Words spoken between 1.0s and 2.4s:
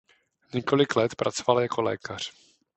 pracoval jako lékař.